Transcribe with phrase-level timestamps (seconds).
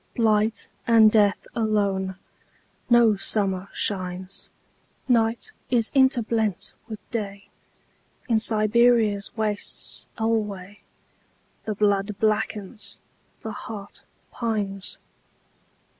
[0.15, 4.49] Blight and death alone.No summer shines.
[5.07, 12.99] Night is interblent with Day.In Siberia's wastes alwayThe blood blackens,
[13.41, 14.01] the heart
[14.31, 14.97] pines.